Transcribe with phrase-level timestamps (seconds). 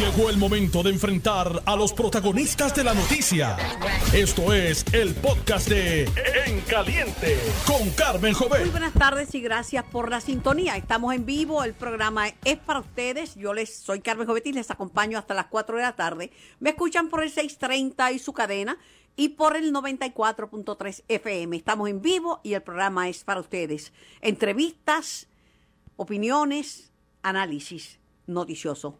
[0.00, 3.58] Llegó el momento de enfrentar a los protagonistas de la noticia.
[4.14, 6.04] Esto es el podcast de
[6.46, 8.62] En Caliente con Carmen Jovet.
[8.62, 10.78] Muy buenas tardes y gracias por la sintonía.
[10.78, 13.34] Estamos en vivo, el programa es para ustedes.
[13.34, 16.30] Yo les soy Carmen Jovet y les acompaño hasta las 4 de la tarde.
[16.60, 18.78] Me escuchan por el 630 y su cadena
[19.16, 21.58] y por el 94.3 FM.
[21.58, 23.92] Estamos en vivo y el programa es para ustedes.
[24.22, 25.28] Entrevistas,
[25.96, 26.90] opiniones,
[27.22, 28.98] análisis noticioso.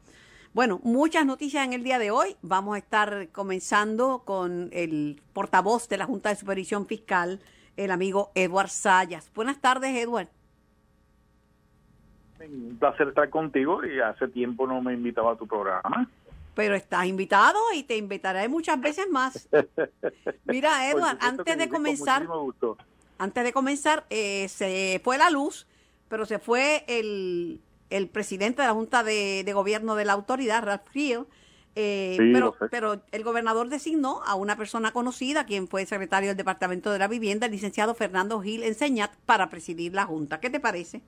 [0.52, 2.36] Bueno, muchas noticias en el día de hoy.
[2.42, 7.38] Vamos a estar comenzando con el portavoz de la Junta de Supervisión Fiscal,
[7.76, 9.30] el amigo Edward Sayas.
[9.32, 10.26] Buenas tardes, Edward.
[12.40, 16.10] Un placer estar contigo y hace tiempo no me invitaba a tu programa.
[16.56, 19.48] Pero estás invitado y te invitaré muchas veces más.
[20.46, 22.26] Mira, Edward, antes de comenzar,
[23.18, 25.68] antes de comenzar, eh, se fue la luz,
[26.08, 30.88] pero se fue el, el presidente de la Junta de, Gobierno de la autoridad, Ralph
[30.94, 31.26] Río,
[31.76, 36.90] eh, pero, pero el gobernador designó a una persona conocida, quien fue secretario del Departamento
[36.90, 40.40] de la Vivienda, el licenciado Fernando Gil Enseñat, para presidir la Junta.
[40.40, 41.02] ¿Qué te parece?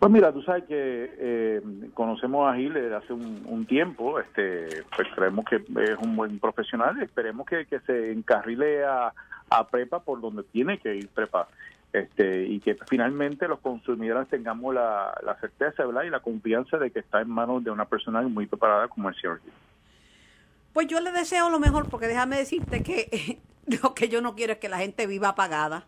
[0.00, 1.60] Pues mira, tú sabes que eh,
[1.92, 7.00] conocemos a Gil desde hace un, tiempo, este, pues creemos que es un buen profesional,
[7.02, 9.12] esperemos que, se encarrile a,
[9.50, 11.48] a, prepa por donde tiene que ir prepa
[11.92, 16.04] este, y que finalmente los consumidores tengamos la, certeza ¿verdad?
[16.04, 19.14] y la confianza de que está en manos de una persona muy preparada como el
[19.16, 19.40] señor
[20.72, 23.40] Pues yo le deseo lo mejor, porque déjame decirte que
[23.82, 25.86] lo que yo no quiero es que la gente viva apagada.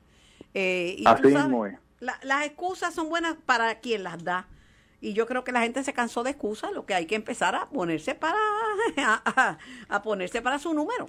[0.55, 1.79] Eh, y Así mismo es.
[2.01, 4.49] las excusas son buenas para quien las da.
[5.01, 7.55] Y yo creo que la gente se cansó de excusas, lo que hay que empezar
[7.55, 8.39] a ponerse para
[9.89, 11.09] a ponerse para su número.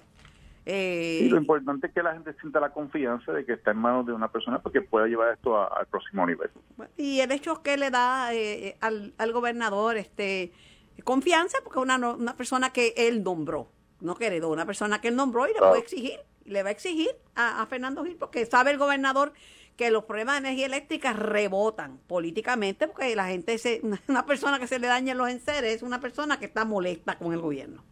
[0.65, 4.05] Eh, lo importante es que la gente sienta la confianza de que está en manos
[4.05, 6.49] de una persona porque pueda llevar esto al próximo nivel.
[6.95, 10.53] Y el hecho que le da eh, al, gobernador este
[11.03, 13.69] confianza, porque una, una persona que él nombró,
[13.99, 16.71] no que heredó, una persona que él nombró y le puede exigir, le va a
[16.71, 19.33] exigir a, Fernando Gil, porque sabe el gobernador
[19.75, 24.67] que los problemas de energía eléctrica rebotan políticamente, porque la gente, se, una persona que
[24.67, 27.83] se le daña los enseres es una persona que está molesta con el gobierno.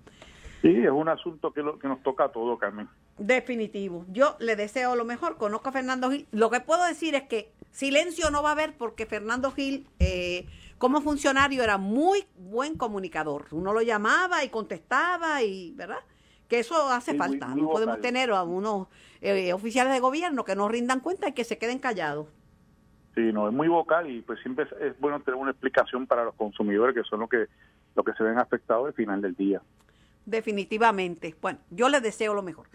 [0.62, 2.88] Sí, es un asunto que, lo, que nos toca a todos, Carmen.
[3.18, 4.06] Definitivo.
[4.10, 5.38] Yo le deseo lo mejor.
[5.38, 6.28] Conozco a Fernando Gil.
[6.32, 10.46] Lo que puedo decir es que silencio no va a haber porque Fernando Gil, eh,
[10.78, 13.46] como funcionario, era muy buen comunicador.
[13.52, 16.00] Uno lo llamaba y contestaba y, ¿verdad?
[16.48, 17.48] Que eso hace falta.
[17.48, 18.88] no podemos tener a unos
[19.22, 22.28] eh, oficiales de gobierno que no rindan cuenta y que se queden callados.
[23.16, 26.36] Sí, no, es muy vocal y pues siempre es, bueno tener una explicación para los
[26.36, 27.48] consumidores que son los que,
[27.96, 29.62] los que se ven afectados al final del día
[30.26, 31.36] definitivamente.
[31.42, 32.68] Bueno, yo les deseo lo mejor.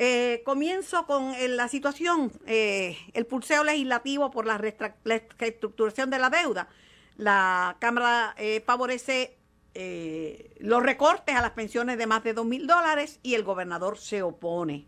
[0.00, 6.30] Eh, comienzo con eh, la situación, eh, el pulseo legislativo por la reestructuración de la
[6.30, 6.68] deuda.
[7.16, 9.34] La Cámara favorece
[10.60, 14.22] los recortes a las pensiones de más de dos mil dólares y el gobernador se
[14.22, 14.86] opone.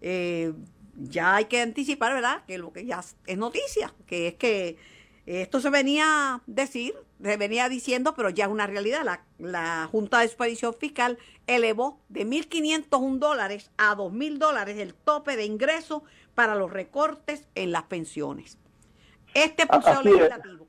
[0.00, 2.42] ya hay que anticipar, ¿verdad?
[2.46, 4.78] Que lo que ya es noticia, que es que
[5.38, 6.04] esto se venía
[6.34, 9.04] a decir, se venía diciendo, pero ya es una realidad.
[9.04, 15.36] La, la Junta de Expedición Fiscal elevó de 1.501 dólares a 2.000 dólares el tope
[15.36, 16.02] de ingreso
[16.34, 18.58] para los recortes en las pensiones.
[19.34, 20.66] Este puseo legislativo.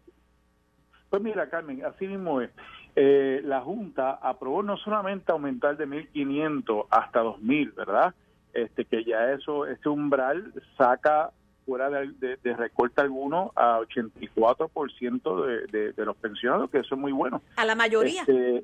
[1.10, 2.52] Pues mira, Carmen, así mismo es.
[2.96, 8.14] Eh, la Junta aprobó no solamente aumentar de 1.500 hasta 2.000, ¿verdad?
[8.54, 11.32] Este, que ya eso, ese umbral saca
[11.66, 17.02] fuera de, de, recorte alguno a 84% de, de, de los pensionados, que eso es
[17.02, 17.42] muy bueno.
[17.56, 18.22] A la mayoría.
[18.22, 18.64] Este,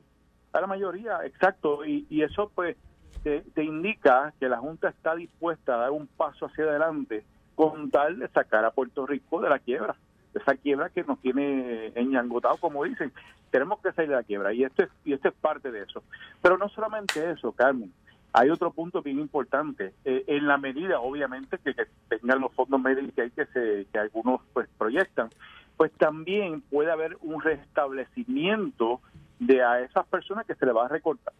[0.53, 1.85] a la mayoría, exacto.
[1.85, 2.75] Y, y eso pues
[3.23, 7.23] te, te, indica que la Junta está dispuesta a dar un paso hacia adelante
[7.55, 9.95] con tal de sacar a Puerto Rico de la quiebra,
[10.33, 13.11] de esa quiebra que nos tiene enñangotado, como dicen.
[13.49, 16.03] Tenemos que salir de la quiebra y esto es, y esto es parte de eso.
[16.41, 17.93] Pero no solamente eso, Carmen.
[18.37, 19.93] Hay otro punto bien importante.
[20.05, 21.73] Eh, en la medida, obviamente, que,
[22.07, 25.29] tengan los fondos Medicaid que, se, que algunos pues proyectan,
[25.75, 29.01] pues también puede haber un restablecimiento
[29.39, 31.33] de a esas personas que se le va a recortar.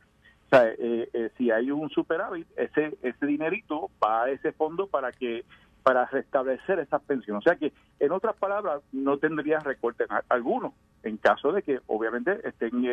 [0.48, 4.88] O sea, eh, eh, si hay un superávit, ese ese dinerito va a ese fondo
[4.88, 5.46] para que
[5.84, 7.46] para restablecer esas pensiones.
[7.46, 10.74] O sea que, en otras palabras, no tendría recorte alguno
[11.04, 12.84] en caso de que, obviamente, estén,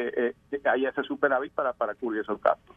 [0.64, 2.76] haya ese superávit para cubrir esos gastos.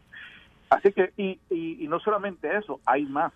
[0.70, 3.34] Así que, y, no solamente eso, hay más.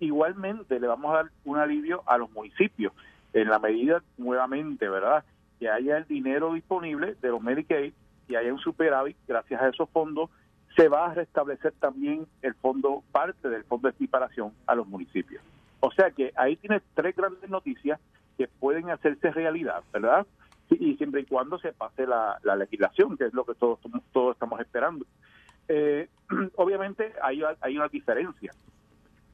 [0.00, 2.92] Igualmente le vamos a dar un alivio a los municipios,
[3.32, 5.24] en la medida, nuevamente, ¿verdad?,
[5.60, 7.92] que haya el dinero disponible de los Medicaid
[8.28, 10.30] y haya un superávit, gracias a esos fondos,
[10.74, 15.42] se va a restablecer también el fondo, parte del fondo de equiparación a los municipios.
[15.80, 18.00] O sea que ahí tienes tres grandes noticias
[18.38, 20.26] que pueden hacerse realidad, ¿verdad?
[20.70, 23.78] y siempre y cuando se pase la, legislación, que es lo que todos,
[24.12, 25.04] todos estamos esperando.
[25.72, 26.08] Eh,
[26.56, 28.52] obviamente hay, hay una diferencia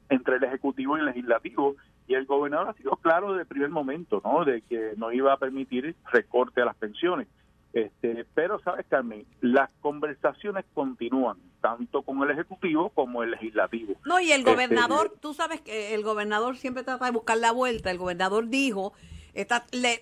[0.09, 1.75] entre el Ejecutivo y el Legislativo,
[2.07, 4.45] y el gobernador ha sido claro desde el primer momento, ¿no?
[4.45, 7.27] De que no iba a permitir recorte a las pensiones.
[7.73, 9.25] Este, pero, ¿sabes, Carmen?
[9.41, 13.95] Las conversaciones continúan, tanto con el Ejecutivo como el Legislativo.
[14.05, 17.51] No, y el este, gobernador, tú sabes que el gobernador siempre trata de buscar la
[17.51, 17.91] vuelta.
[17.91, 18.93] El gobernador dijo,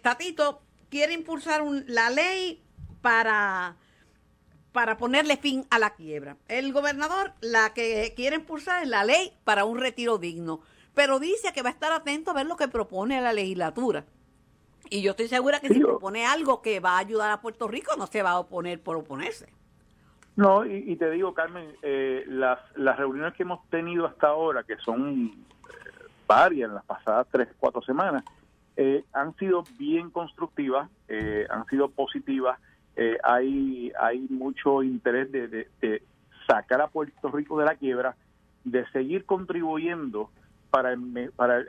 [0.04, 2.62] Tatito quiere impulsar la ley
[3.02, 3.76] para
[4.76, 6.36] para ponerle fin a la quiebra.
[6.50, 10.60] El gobernador la que quiere impulsar es la ley para un retiro digno,
[10.94, 14.04] pero dice que va a estar atento a ver lo que propone la legislatura.
[14.90, 17.96] Y yo estoy segura que si propone algo que va a ayudar a Puerto Rico,
[17.98, 19.48] no se va a oponer por oponerse.
[20.36, 24.76] No, y, te digo, Carmen, eh, las, las reuniones que hemos tenido hasta ahora, que
[24.80, 28.26] son eh, varias en las pasadas tres, cuatro semanas,
[28.76, 30.90] eh, han sido bien constructivas,
[31.50, 32.60] han sido positivas
[32.96, 35.68] eh, hay, hay mucho interés de,
[36.48, 38.16] sacar a Puerto Rico de la quiebra,
[38.64, 40.30] de seguir contribuyendo
[40.70, 40.96] para,
[41.36, 41.64] para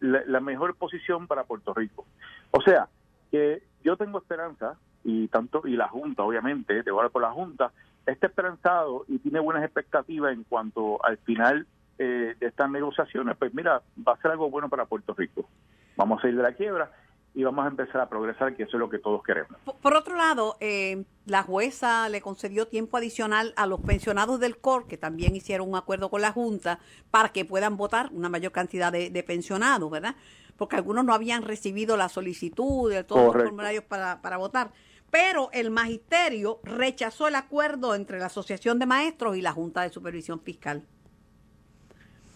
[0.00, 2.06] la mejor posición para Puerto Rico.
[2.52, 2.88] O sea,
[3.30, 7.72] que yo tengo esperanza, y tanto y la Junta, obviamente, de hablar por la Junta,
[8.06, 11.66] está esperanzado y tiene buenas expectativas en cuanto al final
[11.98, 15.48] eh, de estas negociaciones, pues mira, va a ser algo bueno para Puerto Rico.
[15.96, 16.90] Vamos a salir de la quiebra
[17.34, 19.52] y vamos a empezar a progresar, que eso es lo que todos queremos.
[19.80, 24.86] Por, otro lado, eh, la jueza le concedió tiempo adicional a los pensionados del COR,
[24.86, 26.80] que también hicieron un acuerdo con la Junta,
[27.10, 30.16] para que puedan votar una mayor cantidad de, pensionados, ¿verdad?
[30.56, 34.72] Porque algunos no habían recibido la solicitud de todos los formularios para, para votar.
[35.10, 39.90] Pero el magisterio rechazó el acuerdo entre la Asociación de Maestros y la Junta de
[39.90, 40.84] Supervisión Fiscal.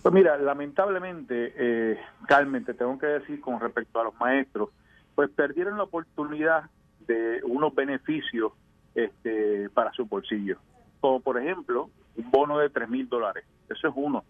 [0.05, 1.99] Pues mira, lamentablemente, eh,
[2.29, 4.69] Carmen, te tengo que decir con respecto a los maestros,
[5.15, 6.71] pues perdieron la oportunidad
[7.07, 8.53] de unos beneficios
[8.95, 10.59] este, para su bolsillo.
[11.01, 13.45] Como por ejemplo, un bono de 3 mil dólares.
[13.69, 14.25] Eso es uno.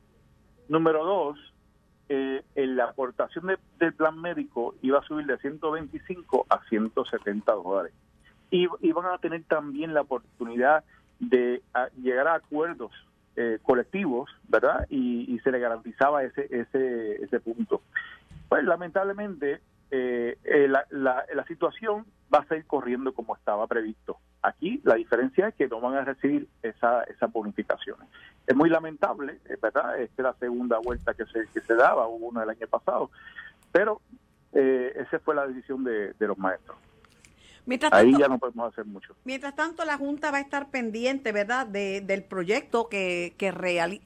[0.68, 1.38] Número dos,
[2.08, 3.46] eh, la aportación
[3.78, 7.92] del plan médico iba a subir de 125 a 170 dólares.
[8.50, 10.84] Y iban a tener también la oportunidad
[11.18, 11.62] de
[12.00, 12.92] llegar a acuerdos
[13.36, 14.86] eh, colectivos, ¿verdad?
[14.90, 17.82] Y, y, se le garantizaba ese, ese, ese punto.
[18.48, 19.60] Pues lamentablemente
[19.90, 24.18] eh, eh, la, la, situación va a seguir corriendo como estaba previsto.
[24.42, 28.08] Aquí la diferencia es que no van a recibir esa, esas bonificaciones.
[28.46, 32.06] Es muy lamentable, es verdad, esta es la segunda vuelta que se, que se daba,
[32.08, 33.10] hubo una el año pasado,
[33.72, 34.00] pero
[34.52, 36.76] eh, esa fue la decisión de, los maestros.
[37.92, 39.16] Ahí ya no podemos hacer mucho.
[39.24, 43.50] Mientras tanto, la Junta va a estar pendiente, ¿verdad?, de, del proyecto que, que,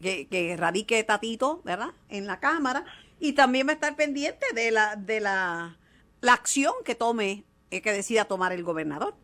[0.00, 2.84] que, que radique Tatito, ¿verdad?, en la Cámara
[3.20, 5.76] y también va a estar pendiente de la, de la,
[6.20, 9.14] la acción que tome, eh, que decida tomar el gobernador.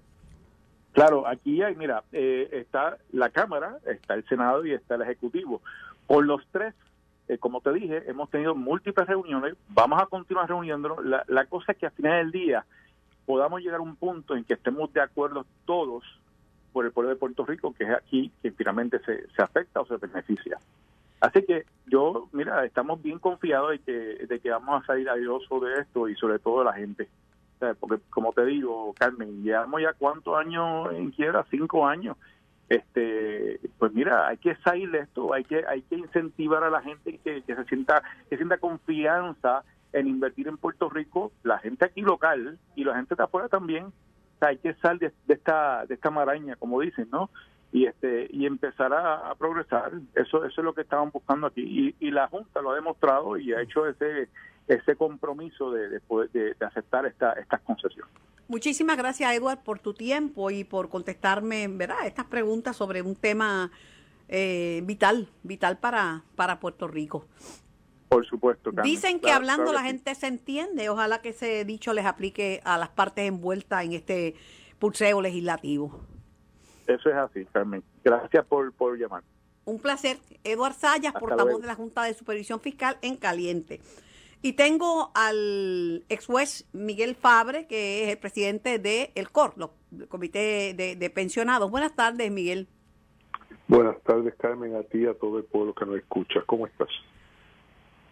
[0.92, 5.60] Claro, aquí hay, mira, eh, está la Cámara, está el Senado y está el Ejecutivo.
[6.06, 6.74] Por los tres,
[7.28, 11.04] eh, como te dije, hemos tenido múltiples reuniones, vamos a continuar reuniéndonos.
[11.04, 12.64] La, la cosa es que al final del día
[13.26, 16.04] podamos llegar a un punto en que estemos de acuerdo todos
[16.72, 19.86] por el pueblo de Puerto Rico, que es aquí que finalmente se, se afecta o
[19.86, 20.58] se beneficia.
[21.24, 25.80] Así que yo, mira, estamos bien confiados de que, de vamos a salir airosos de
[25.80, 27.08] esto y sobre todo la gente.
[27.80, 32.18] porque como te digo, Carmen, llevamos ya cuántos años en quiebra, cinco años.
[32.68, 36.82] Este, pues mira, hay que salir de esto, hay que, hay que incentivar a la
[36.82, 42.02] gente que, se sienta, que sienta confianza en invertir en Puerto Rico, la gente aquí
[42.02, 43.92] local y la gente de afuera también.
[44.40, 47.30] hay que salir de, de, esta, de esta maraña, como dicen, ¿no?
[47.74, 52.10] Y este y empezar a, progresar eso eso es lo que estaban buscando aquí y,
[52.12, 54.28] la junta lo ha demostrado y ha hecho ese
[54.68, 56.00] ese compromiso de,
[56.32, 58.14] de, aceptar esta, estas concesiones
[58.46, 63.72] muchísimas gracias Edward por tu tiempo y por contestarme verdad estas preguntas sobre un tema
[64.28, 67.26] eh, vital vital para para Puerto Rico
[68.08, 68.70] por supuesto.
[68.84, 70.88] Dicen que hablando la gente se entiende.
[70.88, 74.36] Ojalá que ese dicho les aplique a las partes envueltas en este
[74.78, 76.00] pulseo legislativo.
[76.86, 77.82] Eso es así, Carmen.
[78.02, 79.22] Gracias por, por llamar.
[79.64, 80.18] Un placer.
[80.44, 83.80] Eduard Sayas, portavoz de la Junta de Supervisión Fiscal en Caliente.
[84.42, 89.54] Y tengo al ex juez Miguel Fabre, que es el presidente del el COR,
[89.98, 91.70] el Comité de, Pensionados.
[91.70, 92.68] Buenas tardes, Miguel.
[93.68, 96.42] Buenas tardes, Carmen, a ti y a todo el pueblo que nos escucha.
[96.44, 96.90] ¿Cómo estás?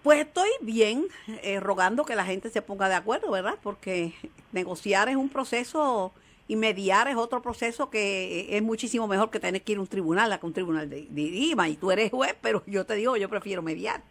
[0.02, 1.04] Pues estoy bien,
[1.42, 3.58] eh, rogando que la gente se ponga de acuerdo, ¿verdad?
[3.62, 4.14] Porque
[4.52, 6.14] negociar es un proceso
[6.52, 9.86] y mediar es otro proceso que es muchísimo mejor que tener que ir a un
[9.86, 11.66] tribunal, a un tribunal de, dirima.
[11.70, 14.02] Y tú eres juez, pero yo te digo, yo prefiero mediar.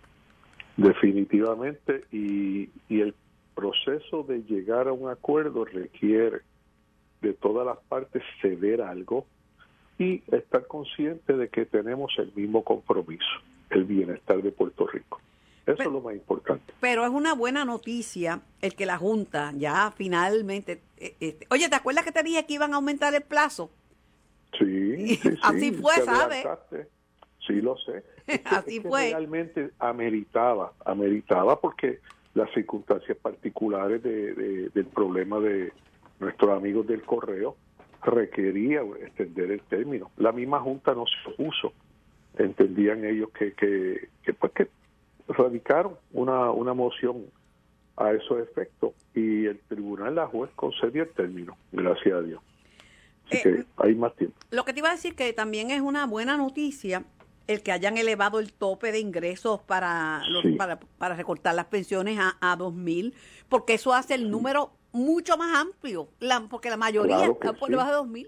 [0.75, 3.13] Definitivamente, y, y el
[3.53, 6.39] proceso de llegar a un acuerdo requiere
[7.21, 9.27] de todas las partes ceder algo
[9.99, 13.29] y estar consciente de que tenemos el mismo compromiso,
[13.69, 15.21] el bienestar de Puerto Rico.
[15.73, 16.73] Eso es lo más importante.
[16.79, 20.81] Pero es una buena noticia el que la Junta ya finalmente...
[20.97, 23.69] Eh, este, oye, ¿te acuerdas que te dije que iban a aumentar el plazo?
[24.57, 26.45] Sí, sí, así fue, ¿sabes?
[27.45, 28.03] Sí, lo sé.
[28.45, 29.09] así fue.
[29.09, 31.99] realmente ameritaba, ameritaba porque
[32.33, 35.73] las circunstancias particulares del problema de
[36.19, 37.57] nuestros amigos del correo
[38.03, 40.11] requería extender el término.
[40.17, 41.73] La misma Junta no se opuso.
[42.37, 44.69] Entendían ellos que, que, que pues que
[45.31, 47.25] radicaron una, una moción
[47.97, 52.41] a esos efectos y el tribunal, la juez, concedió el término, gracias a Dios.
[53.27, 54.35] Así Eh, que hay más tiempo.
[54.49, 57.03] Lo que te iba a decir que también es una buena noticia
[57.47, 60.51] el que hayan elevado el tope de ingresos para los- Sí.
[60.53, 63.13] para, para recortar las pensiones a, a 2.000,
[63.49, 67.67] porque eso hace el número mucho más amplio, la, porque la mayoría Claro está por
[67.67, 67.71] sí.
[67.71, 68.27] debajo de 2.000.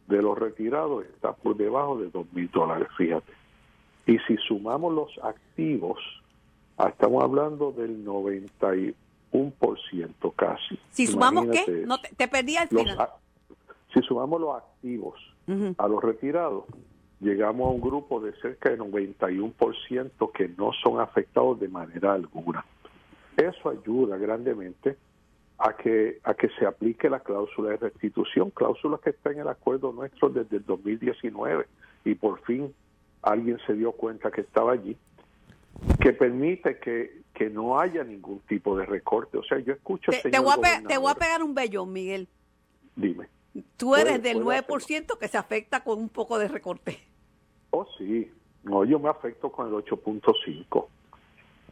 [0.09, 3.33] de los retirados está por debajo de dos mil dólares, fíjate.
[4.07, 6.01] Y si sumamos los activos,
[6.79, 8.95] ah, estamos hablando del 91%
[10.35, 10.79] casi.
[10.91, 13.11] Si sumamos qué, no te, te perdí al los final.
[13.95, 15.21] si sumamos los activos
[15.79, 16.65] a los retirados,
[17.21, 22.65] llegamos a un grupo de cerca de 91% que no son afectados de manera alguna.
[23.37, 24.97] Eso ayuda grandemente
[25.61, 29.49] a que a que se aplique la cláusula de restitución, cláusula que está en el
[29.49, 31.67] acuerdo nuestro desde el 2019
[32.05, 32.75] y por fin
[33.23, 34.97] alguien se dio cuenta que estaba allí,
[36.01, 39.37] que permite que, que no haya ningún tipo de recorte.
[39.37, 40.11] O sea, yo escucho...
[40.11, 42.27] Te, voy a te voy a pegar un bellón, Miguel.
[42.97, 43.29] Dime.
[43.77, 46.99] Tú eres del puede 9% que se afecta con un poco de recorte.
[47.69, 48.31] Oh, sí.
[48.63, 50.87] No, yo me afecto con el 8.5.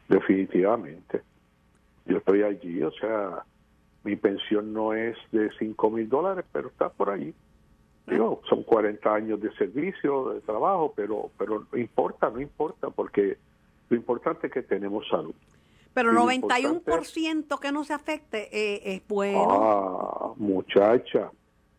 [0.09, 1.23] Definitivamente.
[2.05, 3.45] Yo estoy allí, o sea,
[4.09, 7.35] mi pensión no es de 5 mil dólares, pero está por allí.
[8.07, 13.37] Digo, son 40 años de servicio, de trabajo, pero, pero no importa, no importa, porque
[13.91, 15.35] lo importante es que tenemos salud.
[15.93, 19.47] Pero Y lo 91% que no se afecte eh, es bueno.
[19.51, 21.31] Ah, muchacha,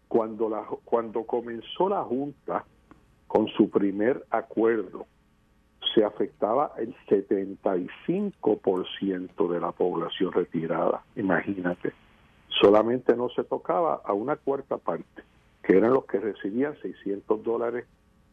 [0.08, 2.64] cuando la cuando comenzó la junta
[3.26, 5.08] con su primer acuerdo,
[5.96, 11.02] se afectaba el 75% de la población retirada.
[11.16, 11.92] Imagínate,
[12.62, 15.24] solamente no se tocaba a una cuarta parte,
[15.64, 17.86] que eran los que recibían 600 dólares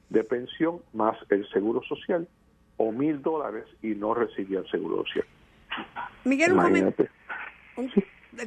[0.08, 2.28] de pensión más el seguro social
[2.76, 5.26] o mil dólares y no recibían seguro social.
[6.24, 7.10] Miguel, un Imagínate.
[7.76, 7.92] un-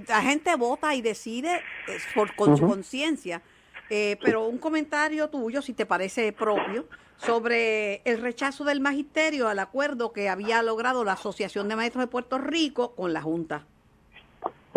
[0.07, 1.55] la gente vota y decide
[1.87, 2.73] eh, por, con su Ujú.
[2.73, 3.41] conciencia.
[3.89, 6.85] Eh, pero un comentario tuyo, si te parece propio,
[7.17, 12.07] sobre el rechazo del magisterio al acuerdo que había logrado la Asociación de Maestros de
[12.07, 13.65] Puerto Rico con la Junta.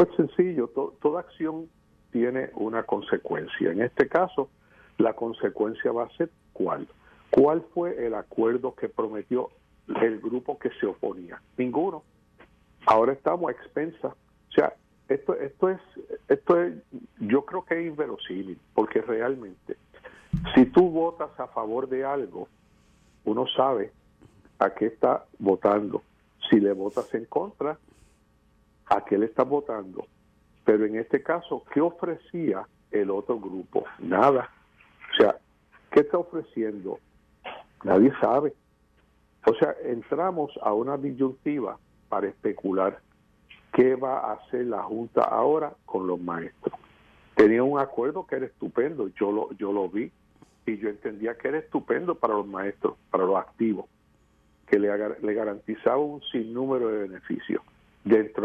[0.02, 1.70] Pues sencillo, to- toda acción
[2.10, 3.70] tiene una consecuencia.
[3.70, 4.50] En este caso,
[4.98, 6.88] la consecuencia va a ser cuál.
[7.30, 9.50] ¿Cuál fue el acuerdo que prometió
[9.86, 11.40] el grupo que se oponía?
[11.56, 12.02] Ninguno.
[12.84, 14.12] Ahora estamos a expensas.
[14.12, 14.74] O sea,
[15.08, 15.80] esto, esto es,
[16.26, 16.74] esto es,
[17.20, 19.76] yo creo que es inverosímil, porque realmente,
[20.56, 22.48] si tú votas a favor de algo,
[23.24, 23.92] uno sabe
[24.58, 26.02] a qué está votando.
[26.50, 27.78] Si le votas en contra,
[28.96, 30.06] a qué le estás votando.
[30.64, 33.84] Pero en este caso, ¿qué ofrecía el otro grupo?
[33.98, 34.50] Nada.
[35.12, 35.36] O sea,
[35.90, 36.98] ¿qué está ofreciendo?
[37.84, 38.52] Nadie sabe.
[39.46, 43.00] O sea, entramos a una disyuntiva para especular
[43.72, 46.74] qué va a hacer la Junta ahora con los maestros.
[47.34, 50.12] Tenía un acuerdo que era estupendo, yo lo, yo lo vi
[50.66, 53.86] y yo entendía que era estupendo para los maestros, para los activos,
[54.66, 57.62] que le, le garantizaba un sinnúmero de beneficios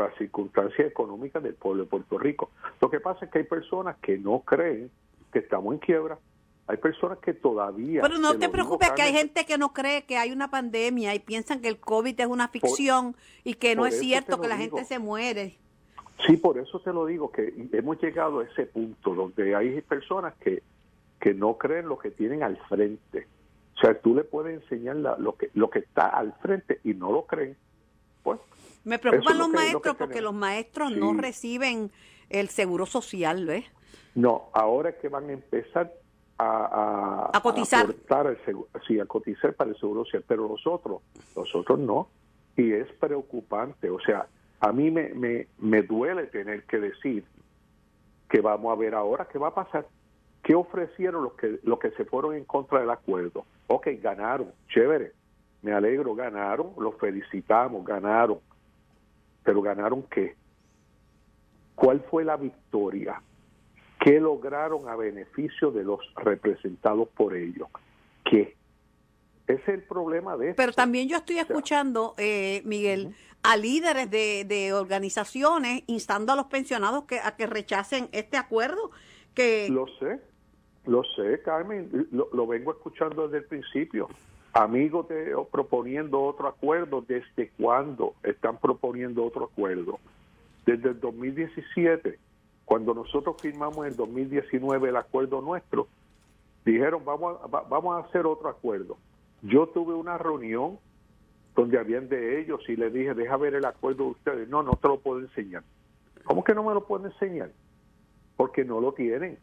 [0.07, 2.49] las circunstancias económicas del pueblo de Puerto Rico.
[2.81, 4.89] Lo que pasa es que hay personas que no creen
[5.31, 6.17] que estamos en quiebra.
[6.67, 8.01] Hay personas que todavía...
[8.01, 11.19] Pero no te preocupes, que hay gente que no cree que hay una pandemia y
[11.19, 14.75] piensan que el COVID es una ficción y que no es cierto que la digo.
[14.75, 15.55] gente se muere.
[16.25, 20.33] Sí, por eso te lo digo, que hemos llegado a ese punto donde hay personas
[20.41, 20.61] que,
[21.21, 23.27] que no creen lo que tienen al frente.
[23.77, 26.93] O sea, tú le puedes enseñar la- lo, que, lo que está al frente y
[26.95, 27.55] no lo creen.
[28.23, 28.39] Pues,
[28.87, 31.91] Me preocupan es los que- lo que maestros porque los maestros no reciben
[32.29, 33.65] el seguro social, ¿ves?
[34.15, 35.91] no, ahora es que van a empezar
[36.39, 37.85] a, A cotizar.
[37.89, 41.01] el seguro, sí, a cotizar para el seguro social, pero nosotros,
[41.35, 42.07] nosotros no.
[42.55, 43.89] Y es preocupante.
[43.89, 44.25] O sea,
[44.61, 47.25] a mí me, me, me duele tener que decir
[48.29, 49.85] que vamos a ver ahora qué va a pasar.
[50.43, 53.45] ¿Qué ofrecieron los que, los que se fueron en contra del acuerdo?
[53.67, 55.11] Ok, ganaron, chévere.
[55.61, 58.39] me alegro, ganaron, los felicitamos, ganaron.
[59.47, 60.35] Pero ganaron qué?
[61.73, 63.21] ¿Cuál fue la victoria?
[63.97, 67.69] ¿Qué lograron a beneficio de los representados por ellos?
[68.29, 68.57] ¿Qué?
[69.47, 70.57] Ese es el problema de esto.
[70.57, 76.47] Pero también yo estoy escuchando, eh, Miguel, a líderes de, de, organizaciones instando a los
[76.47, 78.91] pensionados que, a que rechacen este acuerdo.
[79.33, 79.69] Que...
[79.69, 80.19] Lo sé,
[80.85, 84.09] lo sé, Carmen, lo, lo vengo escuchando desde el principio.
[84.57, 89.99] Amigos de, proponiendo otro acuerdo, ¿desde cuándo están proponiendo otro acuerdo?
[90.65, 92.17] Desde el 2017,
[92.65, 95.87] cuando nosotros firmamos en el 2019 el acuerdo nuestro,
[96.65, 98.97] dijeron vamos a, vamos a hacer otro acuerdo.
[99.43, 100.79] Yo tuve una reunión
[101.55, 104.49] donde habían de ellos y le dije, deja ver el acuerdo de ustedes.
[104.49, 105.61] No, no te lo puedo enseñar.
[106.23, 107.51] ¿Cómo que no me lo pueden enseñar?
[108.35, 109.37] Porque no lo tienen.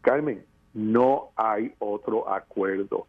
[0.00, 3.06] Carmen, no hay otro acuerdo.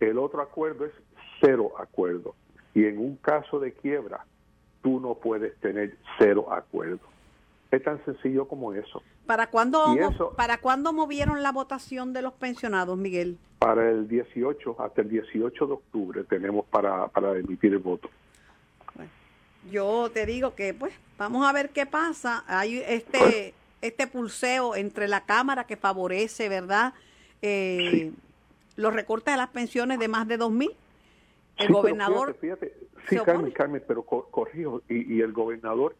[0.00, 0.92] El otro acuerdo es
[1.40, 2.34] cero acuerdo.
[2.74, 4.24] Y en un caso de quiebra,
[4.82, 7.00] tú no puedes tener cero acuerdo.
[7.70, 9.02] Es tan sencillo como eso.
[9.26, 9.84] ¿Para cuándo,
[10.36, 13.36] ¿Para cuándo movieron la votación de los pensionados, Miguel?
[13.58, 18.08] Para el 18, hasta el 18 de octubre tenemos para, para emitir el voto.
[19.70, 22.44] yo te digo que, pues, vamos a ver qué pasa.
[22.46, 23.52] Hay este,
[23.82, 26.94] este pulseo entre la Cámara que favorece, ¿verdad?
[27.42, 28.12] Eh,
[28.78, 30.70] Los recortes de las pensiones de más de 2 mil.
[31.58, 32.36] El gobernador.
[32.40, 32.72] fíjate,
[33.08, 35.96] sí, Carmen, Carmen, pero corrijo, y, y el gobernador,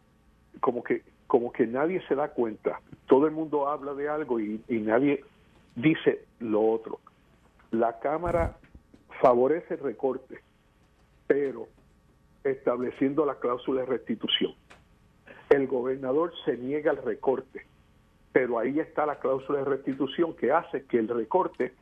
[0.61, 2.81] como que como que nadie se da cuenta.
[3.05, 5.23] Todo el mundo habla de algo y, nadie
[5.75, 6.99] dice lo otro.
[7.69, 8.57] La Cámara
[9.21, 10.39] favorece el recorte,
[11.27, 11.67] pero
[12.43, 14.55] estableciendo la cláusula de restitución.
[15.51, 17.63] El gobernador se niega al recorte,
[18.31, 21.73] pero ahí está la cláusula de restitución que hace que el recorte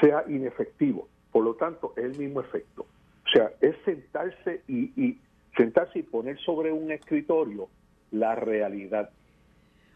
[0.00, 1.08] sea inefectivo.
[1.32, 2.86] Por lo tanto, es el mismo efecto.
[3.26, 5.18] O sea, es sentarse y, y
[5.56, 7.68] sentarse y poner sobre un escritorio
[8.10, 9.10] la realidad.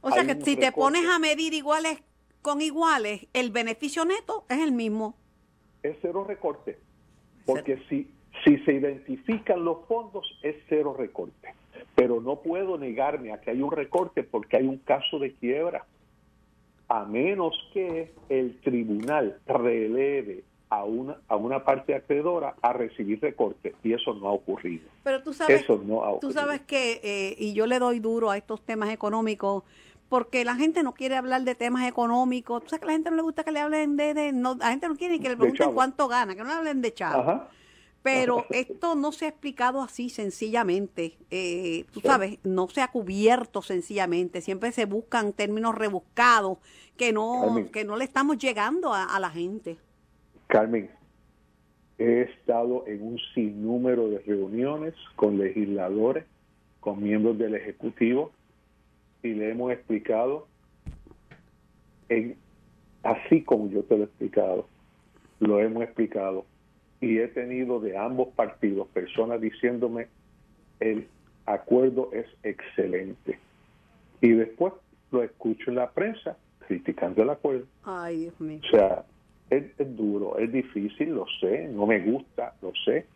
[0.00, 2.02] O sea que si te pones a medir iguales
[2.43, 5.15] con iguales, el beneficio neto es el mismo.
[5.82, 6.78] Es cero recorte.
[7.45, 8.11] Porque si,
[8.45, 11.54] si se identifican los fondos, es cero recorte.
[11.95, 15.87] Pero no puedo negarme a que hay un recorte porque hay un caso de quiebra.
[16.89, 23.75] A menos que el tribunal releve a una, a una parte acreedora a recibir recortes
[23.83, 24.89] y eso no ha ocurrido.
[25.03, 25.67] Pero tú sabes,
[26.21, 29.65] tú sabes que, eh, y yo le doy duro a estos temas económicos,
[30.09, 32.63] porque la gente no quiere hablar de temas económicos.
[32.63, 34.55] Tú sabes que a la gente no le gusta que le hablen de, de no,
[34.55, 36.93] la gente no quiere ni que le pregunten cuánto gana, que no le hablen de
[36.95, 37.47] chavo.
[38.02, 41.19] Pero esto no se ha explicado así sencillamente.
[41.30, 44.41] Eh, tú sabes, no se ha cubierto sencillamente.
[44.41, 46.58] Siempre se buscan términos rebuscados
[46.97, 49.76] que no, que no le estamos llegando a la gente.
[50.49, 50.91] Carmen,
[51.99, 56.25] he estado en un sinnúmero de reuniones con legisladores,
[56.80, 58.30] con miembros del Ejecutivo,
[59.23, 60.47] y le hemos explicado,
[62.08, 62.37] en,
[63.02, 64.69] así como yo te lo he explicado,
[65.41, 66.47] lo hemos explicado,
[67.00, 70.08] y he tenido de ambos partidos personas diciéndome,
[70.80, 71.06] el
[71.47, 73.39] acuerdo es excelente.
[74.21, 74.73] Y después
[75.11, 77.67] lo escucho en la prensa criticando el acuerdo.
[77.84, 78.61] Ay, Dios mío.
[78.63, 79.04] O sea,
[79.49, 79.65] es,
[79.97, 83.06] duro, es difícil, lo sé, no me gusta, lo sé.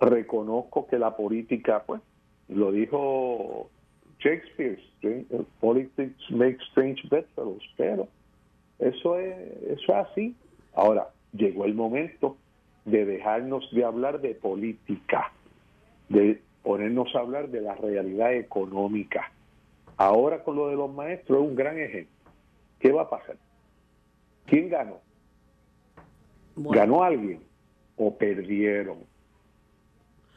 [0.00, 2.00] Reconozco que la política, pues,
[2.48, 3.68] lo dijo
[4.18, 4.78] Shakespeare,
[5.60, 8.08] politics make strange bedfellows, pero
[8.78, 9.36] eso es,
[9.68, 10.36] eso es así.
[10.74, 12.36] Ahora, llegó el momento
[12.86, 15.32] de dejarnos de hablar de política,
[16.08, 19.30] de ponernos a hablar de la realidad económica.
[19.96, 22.30] Ahora con lo de los maestros es un gran ejemplo.
[22.78, 23.36] ¿Qué va a pasar?
[24.46, 25.00] ¿Quién ganó?
[26.56, 27.40] ¿Ganó alguien
[27.96, 28.98] o perdieron?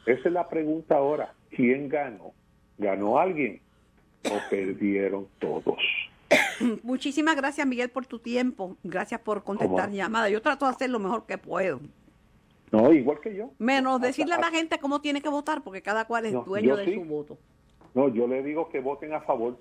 [0.06, 1.32] Esa es la pregunta ahora.
[1.50, 2.32] ¿Quién ganó?
[2.78, 3.60] ¿Ganó alguien
[4.24, 5.78] o perdieron todos?
[6.82, 8.76] Muchísimas gracias, Miguel, por tu tiempo.
[8.82, 10.28] Gracias por contestar llamada.
[10.28, 11.80] Yo trato de hacer lo mejor que puedo.
[12.72, 13.50] No, igual que yo.
[13.58, 16.94] Menos decirle a la gente cómo tiene que votar, porque cada cual es dueño de
[16.94, 17.38] su voto.
[17.94, 19.58] No, yo le digo que voten a favor.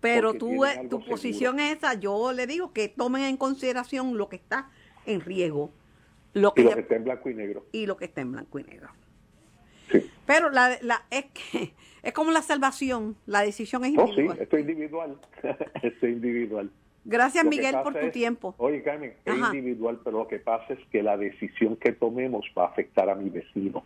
[0.00, 1.94] Pero tú, tu posición es esa.
[1.94, 4.70] Yo le digo que tomen en consideración lo que está
[5.06, 5.70] en riesgo.
[6.34, 7.66] Lo que, y lo que está en blanco y negro.
[7.72, 8.88] Y lo que está en blanco y negro.
[9.90, 10.10] Sí.
[10.26, 14.28] Pero la, la, es que es como la salvación, la decisión es individual.
[14.28, 15.18] Oh, sí, esto es individual.
[15.82, 16.70] esto es individual.
[17.04, 18.54] Gracias, Miguel, por tu tiempo.
[18.58, 22.64] Oye, Carmen, es individual, pero lo que pasa es que la decisión que tomemos va
[22.64, 23.84] a afectar a mi vecino.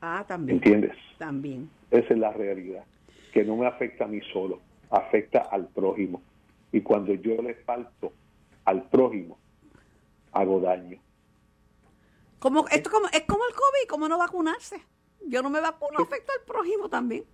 [0.00, 0.58] Ah, también.
[0.58, 0.96] ¿Entiendes?
[1.18, 1.70] También.
[1.90, 2.84] Esa es la realidad.
[3.32, 6.20] Que no me afecta a mí solo, afecta al prójimo.
[6.72, 8.12] Y cuando yo le falto
[8.64, 9.38] al prójimo,
[10.32, 10.98] hago daño.
[12.38, 14.80] Como, esto como, es como el COVID, como no vacunarse.
[15.26, 17.24] Yo no me vacuno, afecta al prójimo también.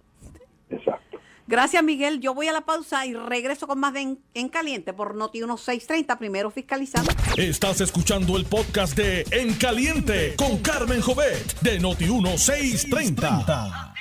[0.70, 1.13] Exacto.
[1.46, 2.20] Gracias, Miguel.
[2.20, 5.38] Yo voy a la pausa y regreso con más de En, en Caliente por Noti
[5.38, 7.10] 1630, primero fiscalizando.
[7.36, 13.92] Estás escuchando el podcast de En Caliente con Carmen Jovet de Noti 1630.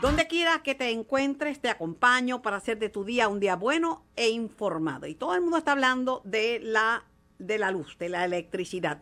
[0.00, 4.04] Donde quiera que te encuentres, te acompaño para hacer de tu día un día bueno
[4.14, 5.06] e informado.
[5.06, 7.04] Y todo el mundo está hablando de la,
[7.38, 9.00] de la luz, de la electricidad.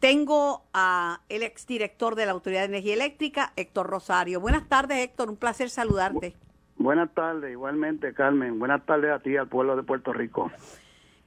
[0.00, 4.40] Tengo a el exdirector de la Autoridad de Energía Eléctrica, Héctor Rosario.
[4.40, 5.30] Buenas tardes, Héctor.
[5.30, 6.36] Un placer saludarte.
[6.78, 8.58] Buenas tardes, igualmente, Carmen.
[8.58, 10.50] Buenas tardes a ti, al pueblo de Puerto Rico.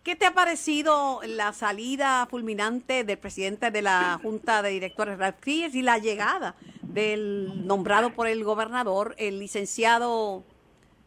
[0.04, 5.46] ¿Qué te ha parecido la salida fulminante del presidente de la Junta de Directores, Ralph
[5.48, 10.44] y la llegada del nombrado por el gobernador, el licenciado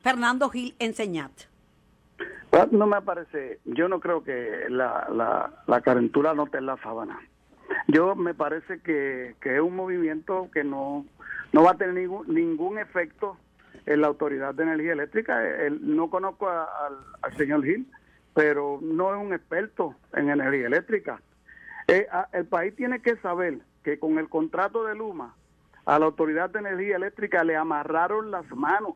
[0.03, 1.33] Fernando Gil Enseñat?
[2.53, 6.67] Ah, No me parece, yo no creo que la, la, la carentura no esté en
[6.67, 7.19] la sábana.
[7.89, 11.07] Yo me parece que, que es un movimiento que no,
[11.53, 13.39] no va a tener ningún, ningún efecto
[13.87, 15.43] en la Autoridad de Energía Eléctrica.
[15.47, 16.69] El- no conozco a-
[17.23, 17.87] al, señor Gil,
[18.35, 21.21] pero no es un experto en energía eléctrica.
[21.89, 25.35] Eh, el país tiene que saber que con el contrato de Luma
[25.85, 28.95] a la Autoridad de Energía Eléctrica le amarraron las manos.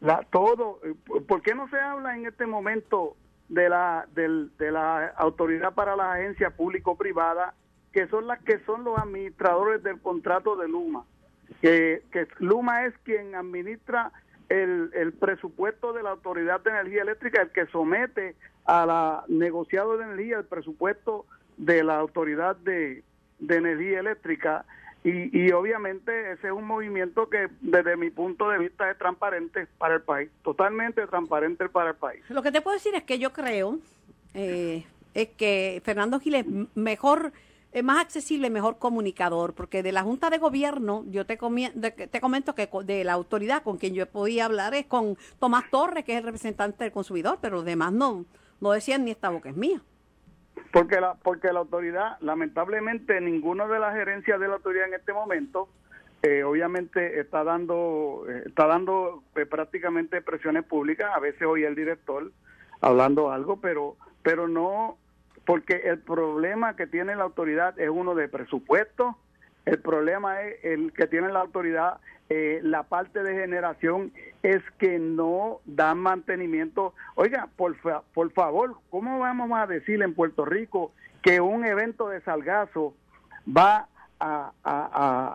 [0.00, 0.94] La, todo, eh,
[1.28, 3.16] ¿por qué no se habla en este momento
[3.48, 7.54] de la del- de la autoridad para las agencias público-privadas
[7.92, 11.04] que son las que son los administradores del contrato de Luma?
[11.60, 14.12] Que, que Luma es quien administra
[14.48, 18.34] el, el presupuesto de la autoridad de energía eléctrica, el que somete
[18.64, 23.02] a la negociado de energía el presupuesto de la autoridad de,
[23.38, 24.64] de energía eléctrica
[25.02, 29.66] y, y obviamente ese es un movimiento que desde mi punto de vista es transparente
[29.78, 32.22] para el país, totalmente transparente para el país.
[32.28, 33.78] Lo que te puedo decir es que yo creo
[34.34, 34.84] eh,
[35.14, 37.32] es que Fernando Gil es m- mejor,
[37.72, 41.38] es más accesible, mejor comunicador, porque de la Junta de Gobierno, yo te,
[41.74, 45.70] de- te comento que de la autoridad con quien yo podía hablar es con Tomás
[45.70, 48.24] Torres, que es el representante del consumidor, pero los demás no,
[48.60, 49.80] no decían ni esta boca es mía.
[50.72, 55.12] Porque la, porque la autoridad, lamentablemente, ninguno de las gerencias de la autoridad en este
[55.12, 55.68] momento,
[56.22, 61.10] eh, obviamente está dando, eh, está dando eh, prácticamente presiones públicas.
[61.14, 62.30] A veces oye el director
[62.80, 64.98] hablando algo, pero, pero no,
[65.50, 69.16] porque el problema que tiene la autoridad es uno de presupuesto.
[69.66, 74.12] El problema es el que tiene la autoridad, eh, la parte de generación,
[74.44, 76.94] es que no dan mantenimiento.
[77.16, 82.08] Oiga, por, fa- por favor, ¿cómo vamos a decir en Puerto Rico que un evento
[82.08, 82.94] de salgazo
[83.44, 83.88] va
[84.20, 84.52] a,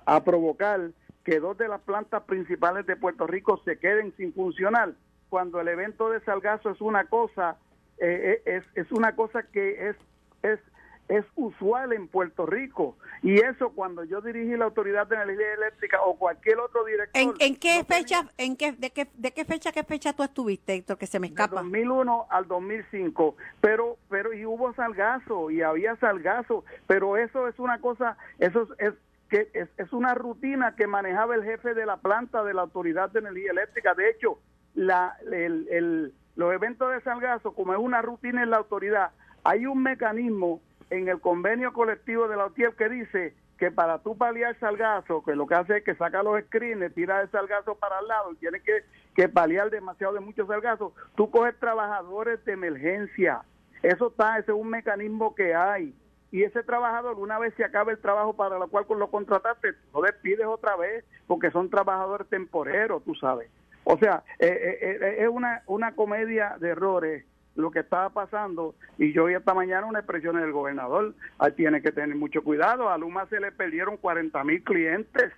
[0.05, 0.91] a- provocar
[1.25, 4.93] que dos de las plantas principales de Puerto Rico se queden sin funcionar?
[5.27, 7.57] Cuando el evento de salgazo es una cosa,
[7.99, 9.95] eh, eh, es, es una cosa que es,
[10.43, 10.59] es
[11.07, 16.01] es usual en Puerto Rico y eso cuando yo dirigí la autoridad de energía eléctrica
[16.01, 19.31] o cualquier otro director ¿En, en qué no tenía- fecha, en qué, de qué, de
[19.31, 21.61] qué fecha, qué fecha tú estuviste, Héctor, que se me escapa?
[21.61, 27.79] 2001 al 2005 pero pero y hubo salgazo y había salgazo pero eso es una
[27.81, 28.93] cosa eso es, es
[29.29, 33.11] que es, es una rutina que manejaba el jefe de la planta de la autoridad
[33.11, 34.39] de energía eléctrica de hecho
[34.73, 39.11] la el, el- los eventos de salgazo como es una rutina en la autoridad
[39.45, 44.17] hay un mecanismo en el convenio colectivo de la OTIEL que dice que para tú
[44.17, 47.99] paliar salgazo, que lo que hace es que saca los screens, tira el salgazo para
[47.99, 48.83] el lado y tiene que,
[49.15, 53.43] que paliar demasiado de muchos salgazos, tú coges trabajadores de emergencia.
[53.83, 55.95] Eso está, ese es un mecanismo que hay.
[56.31, 60.01] Y ese trabajador, una vez se acaba el trabajo para lo cual lo contrataste, lo
[60.01, 63.49] despides otra vez porque son trabajadores temporeros, tú sabes.
[63.85, 68.75] O sea, eh, eh, eh, es una, una comedia de errores lo que estaba pasando
[68.97, 72.89] y yo vi esta mañana una expresión del gobernador, ahí tiene que tener mucho cuidado,
[72.89, 75.31] a Luma se le perdieron 40 mil clientes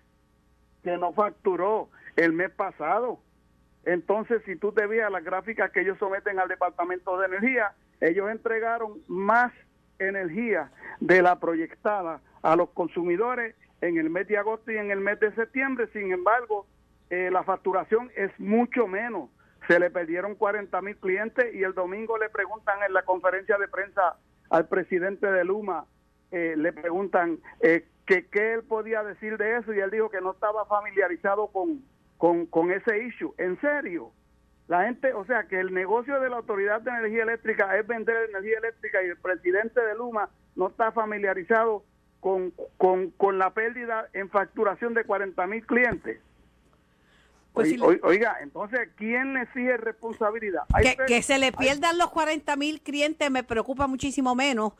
[0.83, 3.19] que no facturó el mes pasado.
[3.85, 8.29] Entonces, si tú te veas las gráficas que ellos someten al Departamento de Energía, ellos
[8.31, 9.53] entregaron más
[9.99, 14.99] energía de la proyectada a los consumidores en el mes de agosto y en el
[14.99, 15.87] mes de septiembre.
[15.93, 16.65] Sin embargo,
[17.09, 19.29] eh, la facturación es mucho menos.
[19.67, 23.67] Se le perdieron 40 mil clientes y el domingo le preguntan en la conferencia de
[23.67, 24.17] prensa
[24.49, 25.85] al presidente de Luma,
[26.31, 30.21] eh, le preguntan eh, que qué él podía decir de eso y él dijo que
[30.21, 31.83] no estaba familiarizado con,
[32.17, 33.33] con, con ese issue.
[33.37, 34.11] En serio,
[34.67, 38.29] la gente, o sea, que el negocio de la Autoridad de Energía Eléctrica es vender
[38.29, 41.83] energía eléctrica y el presidente de Luma no está familiarizado
[42.19, 46.19] con, con, con la pérdida en facturación de 40 mil clientes.
[47.57, 50.61] Pues si le- oiga, entonces, ¿quién le exige responsabilidad?
[51.07, 54.73] Que, se le hay- pierdan los 40 mil clientes me preocupa muchísimo menos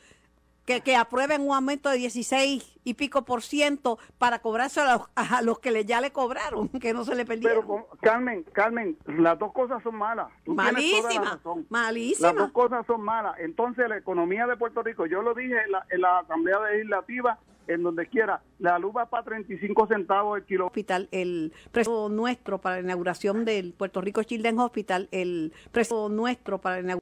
[0.65, 5.09] que, que aprueben un aumento de 16 y pico por ciento para cobrarse a los,
[5.15, 7.65] a los que le, ya le cobraron, que no se le perdieron.
[7.65, 10.27] Pero, Carmen, Carmen, las dos cosas son malas.
[10.43, 12.27] Tú la malísima, malísima.
[12.27, 13.35] Las dos cosas son malas.
[13.39, 17.39] Entonces, la economía de Puerto Rico, yo lo dije en la, en la Asamblea Legislativa,
[17.67, 20.67] en donde quiera, la luz va para 35 centavos el kilo.
[20.67, 26.59] Hospital, el precio nuestro para la inauguración del Puerto Rico Children's Hospital, el precio nuestro
[26.59, 26.99] para la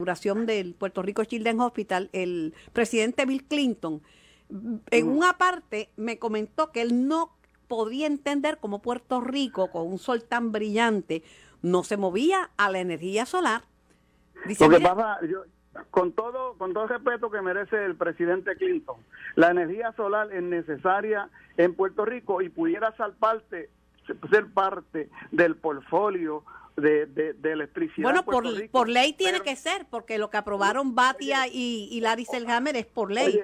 [0.00, 4.02] inauguración del Puerto Rico Children's Hospital, el presidente Bill Clinton,
[4.90, 7.36] en una parte me comentó que él no
[7.68, 11.22] podía entender cómo Puerto Rico, con un sol tan brillante,
[11.62, 13.62] no se movía a la energía solar.
[14.46, 15.44] Dice, Lo que "Mira, pasa, yo,
[15.90, 18.96] con todo con todo el respeto que merece el presidente Clinton,
[19.36, 23.70] la energía solar es necesaria en Puerto Rico y pudiera ser parte,
[24.30, 26.44] ser parte del portfolio
[26.76, 28.72] de, de, de electricidad bueno, por, Rico.
[28.72, 32.76] por ley tiene Pero- que ser, porque lo que aprobaron Batia y, y Larry Selhammer
[32.76, 33.40] es por ley.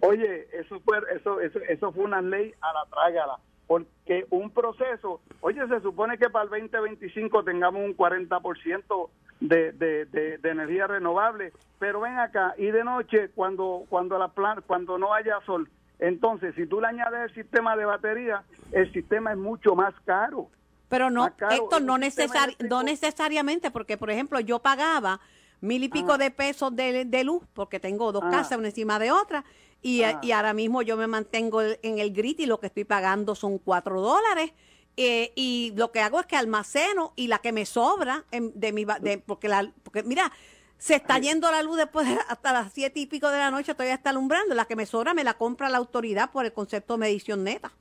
[0.00, 4.50] Oye, oye, eso fue eso, eso eso fue una ley a la trágala, porque un
[4.50, 9.08] proceso, oye, se supone que para el 2025 tengamos un 40%
[9.40, 14.28] de, de, de, de energía renovable, pero ven acá y de noche cuando cuando la
[14.28, 18.92] plan, cuando no haya sol, entonces si tú le añades el sistema de batería, el
[18.92, 20.48] sistema es mucho más caro.
[20.88, 25.20] Pero no, caro, esto es no, necesari- no necesariamente, porque por ejemplo yo pagaba
[25.60, 26.18] mil y pico Ah.
[26.18, 28.30] de pesos de, de luz, porque tengo dos Ah.
[28.30, 29.44] casas una encima de otra,
[29.82, 30.18] y, Ah.
[30.22, 33.58] y ahora mismo yo me mantengo en el grid y lo que estoy pagando son
[33.58, 34.52] cuatro dólares.
[35.02, 38.72] Eh, y lo que hago es que almaceno y la que me sobra en- de
[38.72, 40.30] mi de, porque la porque mira
[40.76, 43.72] se está yendo la luz después de- hasta las siete y pico de la noche
[43.74, 46.94] todavía está alumbrando la que me sobra me la compra la autoridad por el concepto
[46.94, 47.72] de medición neta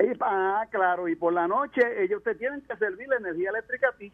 [0.00, 3.88] Y- ah, claro, y por la noche ellos te tienen que servir la energía eléctrica
[3.88, 4.12] a ti.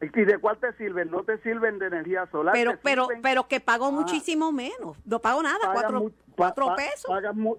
[0.00, 1.10] ¿Y de cuál te sirven?
[1.10, 2.52] No te sirven de energía solar.
[2.54, 3.90] pero pero pero que pago Ah.
[3.90, 7.56] muchísimo menos no pago nada cuatro, mu- pa- cuatro pa- pesos pagas mu-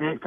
[0.00, 0.18] eh,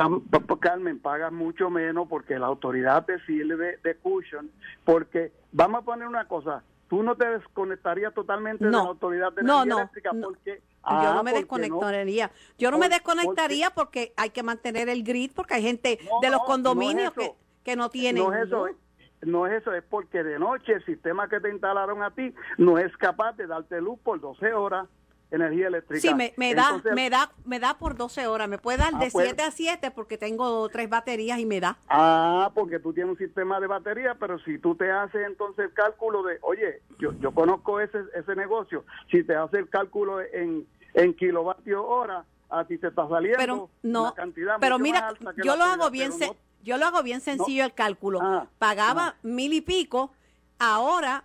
[0.60, 4.50] Carmen, pagas mucho menos porque la autoridad te sirve de cushion.
[4.86, 9.44] Porque, vamos a poner una cosa, tú no te desconectarías totalmente de la autoridad de
[9.44, 10.56] No, energía no, eléctrica porque...
[10.60, 12.32] yo Ah, no me porque desconectaría.
[12.58, 16.42] Yo no me desconectaría porque hay que mantener el grid, porque hay gente de los
[16.44, 17.32] condominios es
[17.64, 18.24] que, no tienen.
[18.24, 18.76] No es eso, es-
[19.22, 22.78] no es eso, es porque de noche el sistema que te instalaron a ti no
[22.78, 24.88] es capaz de darte luz por 12 horas
[25.36, 26.02] energía eléctrica.
[26.02, 28.48] Sí, me, me da, Entonces, me da, me da por 12 horas.
[28.48, 29.28] Me puede dar Ah, de pues.
[29.28, 31.78] 7 a 7 porque tengo tres baterías y me da.
[31.90, 35.74] Ah, porque tú tienes un sistema de batería, pero si tú te haces entonces el
[35.74, 40.68] cálculo de, oye, yo, yo conozco ese, ese negocio, si te haces el cálculo en,
[40.94, 45.02] en kilovatios hora, a ti te está saliendo Pero no, una cantidad pero mucho mira,
[45.02, 47.74] más alta que yo lo hago bien, se- no- yo lo hago bien sencillo el
[47.74, 48.20] cálculo.
[48.22, 50.12] Ah, Pagaba mil y pico,
[50.60, 51.24] ahora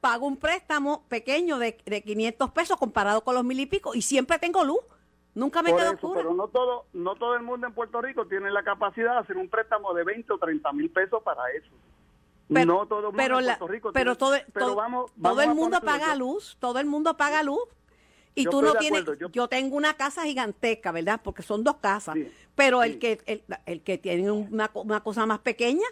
[0.00, 4.02] pago un préstamo pequeño de, de 500 pesos comparado con los mil y pico y
[4.02, 4.80] siempre tengo luz.
[5.34, 6.20] Nunca me Por quedo eso, oscura.
[6.22, 9.36] pero no todo, no todo el mundo en Puerto Rico tiene la capacidad de hacer
[9.36, 11.70] un préstamo de 20 o 30 mil pesos para eso.
[12.52, 14.76] Pero- no todo el mundo pero en la- Puerto Rico pero tiene- todo, pero todo,
[14.76, 17.60] vamos- todo vamos el mundo paga luz, todo el mundo paga luz.
[18.34, 19.28] Y Yo tú no tienes, yo...
[19.30, 21.20] yo- tengo una casa gigantesca, ¿verdad?
[21.22, 22.14] Porque son dos casas.
[22.14, 25.86] Sí, pero el que el, el que tiene una, una cosa más pequeña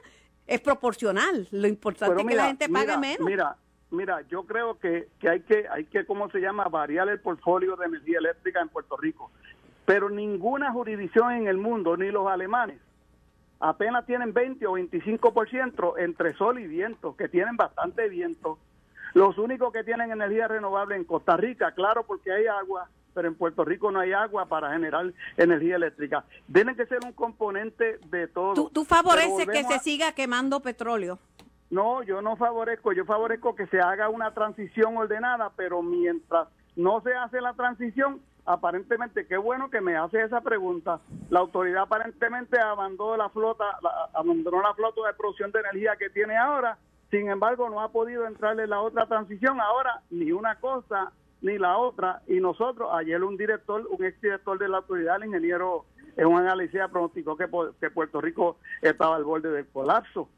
[0.46, 1.48] es proporcional.
[1.50, 3.26] Lo importante es que la gente pague mira, menos.
[3.28, 3.56] Mira,
[3.90, 6.64] mira, yo creo que, que hay que, hay que, ¿cómo se llama?
[6.64, 9.30] Variar el portfolio de energía eléctrica en Puerto Rico.
[9.84, 12.80] Pero ninguna jurisdicción en el mundo, ni los alemanes,
[13.60, 18.58] apenas tienen 20 o 25% entre sol y viento, que tienen bastante viento.
[19.14, 23.34] Los únicos que tienen energía renovable en Costa Rica, claro, porque hay agua, pero en
[23.34, 26.24] Puerto Rico no hay agua para generar energía eléctrica.
[26.52, 28.68] Tienen que ser un componente de todo.
[28.68, 31.18] Tú, favoreces que se siga quemando petróleo.
[31.70, 37.00] No, yo no favorezco, yo favorezco que se haga una transición ordenada, pero mientras no
[37.00, 41.00] se hace la transición, aparentemente, qué bueno que me hace esa pregunta.
[41.30, 46.10] La autoridad aparentemente abandonó la flota, la- abandonó la flota de producción de energía que
[46.10, 46.78] tiene ahora,
[47.10, 49.60] sin embargo, no ha podido entrarle la otra transición.
[49.60, 52.22] Ahora, ni una cosa ni la otra.
[52.26, 55.84] Y nosotros, ayer un director, un exdirector de la autoridad, el ingeniero
[56.16, 57.46] en un análisis pronosticó que
[57.90, 60.28] Puerto Rico estaba al borde del colapso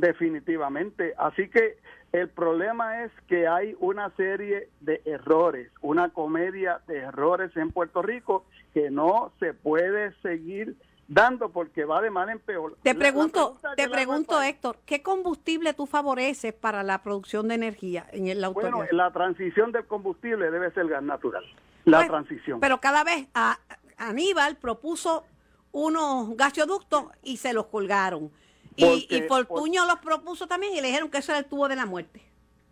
[0.00, 1.14] definitivamente.
[1.18, 1.78] Así que
[2.12, 8.02] el problema es que hay una serie de errores, una comedia de errores en Puerto
[8.02, 10.76] Rico que no se puede seguir
[11.08, 12.76] dando porque va de mal en peor.
[12.82, 18.26] Te pregunto, te pregunto, Héctor, ¿qué combustible tú favoreces para la producción de energía en
[18.26, 18.72] el- la autoridad?
[18.72, 21.44] Bueno, la transición del combustible debe ser gas natural.
[21.84, 22.60] La Bueno, transición.
[22.60, 23.58] Pero cada vez a,
[23.98, 25.24] Aníbal propuso
[25.72, 28.30] unos gasoductos y se los colgaron.
[28.76, 31.68] Y, Porque- y Fortuño los propuso también y le dijeron que eso era el tubo
[31.68, 32.22] de la muerte.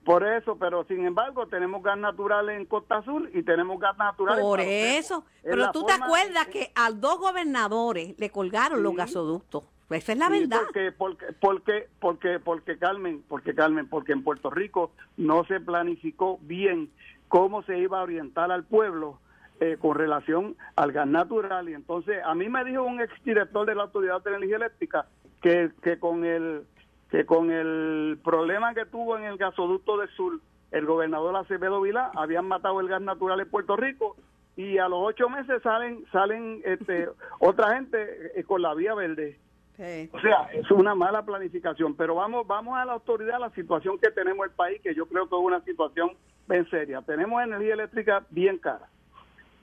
[0.04, 4.38] Por eso, pero sin embargo tenemos gas natural en Costa Azul y tenemos gas natural
[4.38, 5.24] Por en eso.
[5.42, 9.64] Es Pero tú te acuerdas que a dos gobernadores le colgaron los gasoductos.
[9.88, 10.60] Pues esa es la Sí, verdad.
[10.64, 16.38] Porque, porque, porque, porque, porque Carmen, porque Carmen, porque en Puerto Rico no se planificó
[16.42, 16.90] bien
[17.28, 19.20] cómo se iba a orientar al pueblo
[19.60, 21.68] eh, con relación al gas natural.
[21.70, 25.06] Y entonces a mí me dijo un exdirector de la Autoridad de Energía Eléctrica
[25.44, 26.64] que, que con el
[27.10, 30.40] que con el problema que tuvo en el gasoducto del sur,
[30.72, 34.16] el gobernador Acevedo Vilá habían matado el gas natural en Puerto Rico
[34.56, 39.38] y a los ocho meses salen salen este, otra gente eh, con la vía verde.
[39.76, 40.08] Sí.
[40.12, 43.98] O sea, es una mala planificación, pero vamos vamos a la autoridad, a la situación
[43.98, 46.12] que tenemos el país, que yo creo que es una situación
[46.48, 47.02] bien seria.
[47.02, 48.88] Tenemos energía eléctrica bien cara.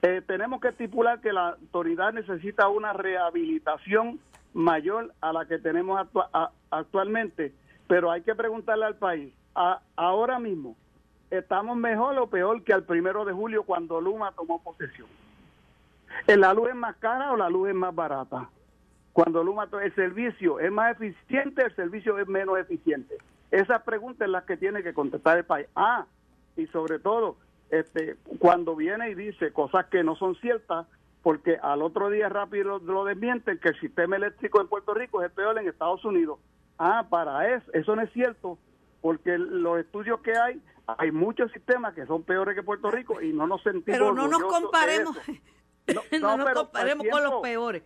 [0.03, 4.19] Eh, tenemos que estipular que la autoridad necesita una rehabilitación
[4.53, 6.07] mayor a la que tenemos
[6.69, 7.53] actualmente,
[7.87, 9.33] pero hay que preguntarle al país,
[9.95, 10.75] ahora mismo,
[11.29, 15.07] ¿estamos mejor o peor que al primero de julio cuando Luma tomó posesión?
[16.27, 18.49] ¿La luz es más cara o la luz es más barata?
[19.13, 23.17] Cuando Luma, el servicio es más eficiente, el servicio es menos eficiente.
[23.49, 25.67] Esas preguntas las que tiene que contestar el país.
[25.75, 26.05] Ah,
[26.55, 27.35] y sobre todo,
[27.69, 30.87] este, cuando viene y dice cosas que no son ciertas,
[31.23, 35.21] porque al otro día rápido lo, lo desmienten que el sistema eléctrico en Puerto Rico
[35.21, 36.39] es el peor en Estados Unidos.
[36.77, 38.57] Ah, para eso, eso no es cierto,
[39.01, 43.33] porque los estudios que hay, hay muchos sistemas que son peores que Puerto Rico y
[43.33, 45.15] no nos sentimos Pero no nos comparemos,
[45.87, 47.83] no, No, nos pero comparemos con los peores.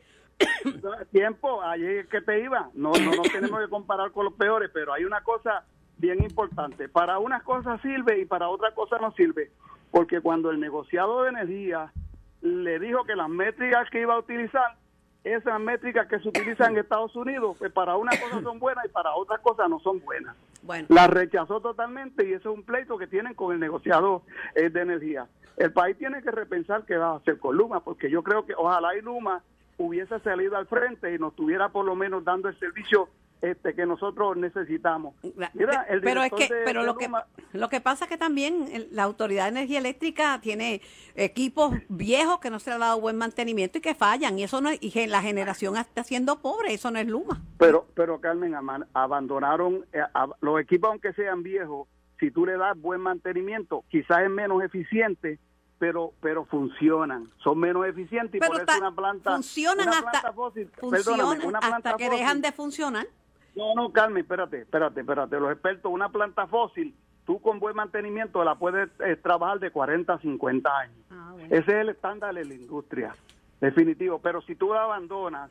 [1.11, 2.69] tiempo, es que te iba.
[2.73, 5.65] No, no nos tenemos que comparar con los peores, pero hay una cosa
[5.97, 6.89] bien importante.
[6.89, 9.51] Para unas cosas sirve y para otras cosas no sirve.
[9.91, 11.93] Porque cuando el negociado de energía
[12.41, 14.77] le dijo que las métricas que iba a utilizar,
[15.23, 18.89] esas métricas que se utilizan en Estados Unidos, pues para unas cosas son buenas y
[18.89, 20.35] para otras cosas no son buenas.
[20.61, 24.23] Bueno, La rechazó totalmente y eso es un pleito que tienen con el negociado
[24.55, 25.27] eh, de energía.
[25.57, 28.53] El país tiene que repensar qué va a hacer con Luma, porque yo creo que
[28.55, 29.41] ojalá y Luma
[29.77, 33.09] hubiese salido al frente y nos estuviera por lo menos dando el servicio
[33.41, 35.13] este que nosotros necesitamos.
[35.53, 37.09] Mira, el pero es que pero lo que
[37.53, 40.81] lo que pasa es que también la autoridad de energía eléctrica tiene
[41.15, 44.61] equipos viejos que no se le ha dado buen mantenimiento y que fallan y eso
[44.61, 47.41] no es- y la generación está siendo pobre eso no es Luma.
[47.57, 48.55] Pero, pero Carmen,
[48.93, 51.87] abandonaron eh, a- los equipos, aunque sean viejos,
[52.19, 55.39] si tú le das buen mantenimiento, quizás es menos eficiente,
[55.77, 60.09] pero pero funcionan, son menos eficientes y pero por eso una planta funcionan una hasta
[60.11, 63.07] planta fósil, funcionan perdóname, una hasta planta que fósil- dejan de funcionar
[63.55, 65.39] No, no, Carmen, espérate, espérate, espérate.
[65.39, 66.93] Los expertos, una planta fósil,
[67.25, 70.97] tú con buen mantenimiento la puedes eh, trabajar de 40 a 50 años.
[71.09, 71.47] Ah, bueno.
[71.49, 73.15] Ese es el estándar de la industria,
[73.61, 74.19] definitivo.
[74.19, 75.49] Pero si tú la abandonas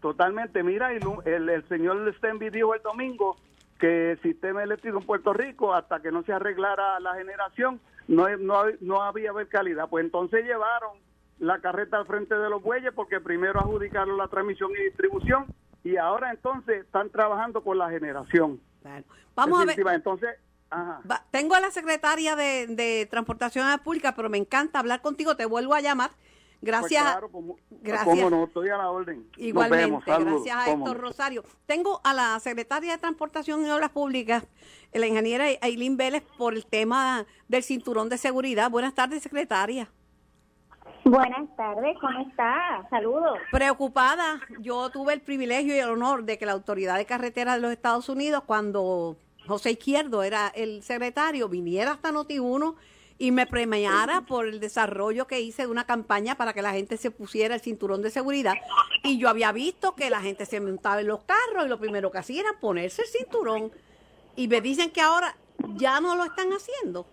[0.00, 3.36] totalmente, mira, el, el señor Stenby dijo el domingo
[3.78, 8.28] que el sistema eléctrico en Puerto Rico, hasta que no se arreglara la generación, no,
[8.36, 9.88] no, no había ver calidad.
[9.88, 10.98] Pues entonces llevaron
[11.38, 15.46] la carreta al frente de los bueyes porque primero adjudicaron la transmisión y distribución
[15.84, 18.60] y ahora entonces están trabajando con la generación.
[19.34, 20.30] Vamos a ver Entonces,
[20.70, 21.00] ajá.
[21.10, 25.36] Va- tengo a la secretaria de, de Transportación Pública, pero me encanta hablar contigo.
[25.36, 26.10] Te vuelvo a llamar.
[26.60, 27.02] Gracias.
[27.02, 28.04] Pues claro, como, gracias.
[28.04, 29.28] cómo no, estoy a la orden.
[29.36, 31.02] Igualmente, vemos, gracias a Héctor no.
[31.02, 31.44] Rosario.
[31.66, 34.44] Tengo a la secretaria de Transportación y Obras Públicas,
[34.92, 38.70] la ingeniera Aileen Vélez, por el tema del cinturón de seguridad.
[38.70, 39.88] Buenas tardes, secretaria.
[41.08, 42.86] Buenas tardes, ¿cómo está?
[42.90, 43.38] Saludos.
[43.50, 47.62] Preocupada, yo tuve el privilegio y el honor de que la Autoridad de Carretera de
[47.62, 49.16] los Estados Unidos, cuando
[49.46, 52.74] José Izquierdo era el secretario, viniera hasta Noti1
[53.16, 56.98] y me premiara por el desarrollo que hice de una campaña para que la gente
[56.98, 58.56] se pusiera el cinturón de seguridad.
[59.02, 62.10] Y yo había visto que la gente se montaba en los carros y lo primero
[62.10, 63.72] que hacía era ponerse el cinturón.
[64.36, 65.34] Y me dicen que ahora
[65.74, 67.06] ya no lo están haciendo.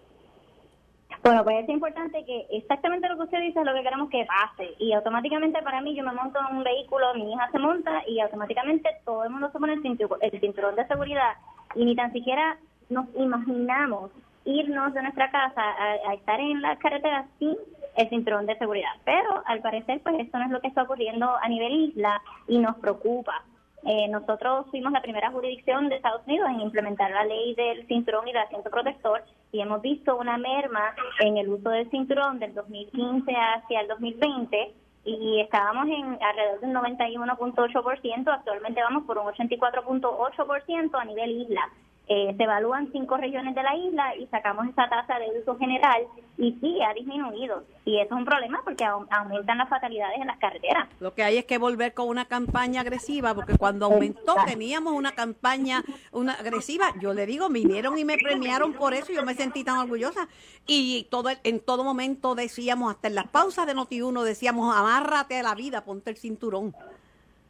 [1.25, 4.27] Bueno, pues es importante que exactamente lo que usted dice es lo que queremos que
[4.27, 4.75] pase.
[4.77, 8.19] Y automáticamente para mí, yo me monto en un vehículo, mi hija se monta y
[8.19, 11.33] automáticamente todo el mundo se pone el cinturón, el cinturón de seguridad.
[11.73, 12.59] Y ni tan siquiera
[12.89, 14.11] nos imaginamos
[14.45, 17.57] irnos de nuestra casa a, a estar en las carreteras sin
[17.97, 18.93] el cinturón de seguridad.
[19.03, 22.59] Pero al parecer, pues esto no es lo que está ocurriendo a nivel isla y
[22.59, 23.41] nos preocupa.
[23.85, 28.27] Eh, nosotros fuimos la primera jurisdicción de Estados Unidos en implementar la ley del cinturón
[28.27, 32.55] y del asiento protector y hemos visto una merma en el uso del cinturón del
[32.55, 34.73] 2015 hacia el 2020
[35.05, 41.69] y estábamos en alrededor del 91.8%, actualmente vamos por un 84.8% a nivel isla.
[42.07, 46.03] Eh, se evalúan cinco regiones de la isla y sacamos esa tasa de uso general
[46.37, 47.63] y sí, ha disminuido.
[47.85, 50.87] Y eso es un problema porque aumentan las fatalidades en las carreteras.
[50.99, 55.13] Lo que hay es que volver con una campaña agresiva porque cuando aumentó teníamos una
[55.13, 56.93] campaña una agresiva.
[56.99, 60.27] Yo le digo, vinieron y me premiaron por eso y yo me sentí tan orgullosa.
[60.67, 65.43] Y todo en todo momento decíamos, hasta en las pausas de Noti1 decíamos, amárrate a
[65.43, 66.75] la vida, ponte el cinturón.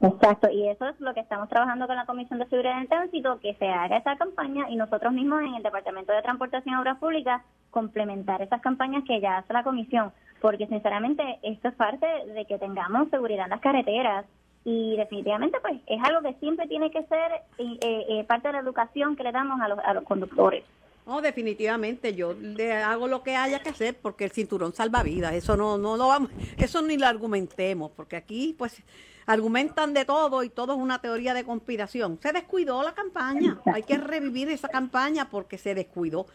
[0.02, 3.40] Exacto, y eso es lo que estamos trabajando con la Comisión de Seguridad del Tránsito,
[3.40, 7.00] que se haga esa campaña y nosotros mismos en el Departamento de Transportación y Obras
[7.00, 7.42] Públicas
[7.72, 12.60] complementar esas campañas que ya hace la Comisión, porque sinceramente esto es parte de que
[12.60, 14.26] tengamos seguridad en las carreteras
[14.66, 18.60] y definitivamente pues es algo que siempre tiene que ser eh, eh, parte de la
[18.60, 20.64] educación que le damos a los, a los conductores.
[21.06, 25.34] No, definitivamente yo le hago lo que haya que hacer porque el cinturón salva vidas.
[25.34, 28.84] Eso no, no lo vamos, eso ni lo argumentemos, porque aquí pues
[29.26, 32.20] argumentan de todo y todo es una teoría de conspiración.
[32.22, 36.28] Se descuidó la campaña, hay que revivir esa campaña porque se descuidó.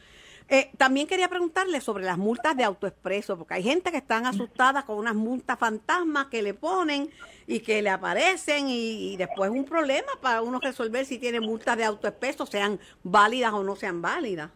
[0.49, 4.83] Eh, también quería preguntarle sobre las multas de autoexpreso, porque hay gente que están asustadas
[4.83, 7.09] con unas multas fantasmas que le ponen
[7.47, 11.77] y que le aparecen y, después es un problema para uno resolver si tiene multas
[11.77, 14.51] de autoexpreso, sean válidas o no sean válidas.